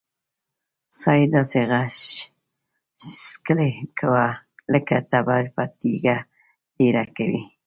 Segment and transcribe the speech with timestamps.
[0.99, 3.15] سا يې داسې غژس
[3.99, 4.25] کوه
[4.71, 6.17] لک تبر په تيږه
[6.75, 7.41] تېره کوې.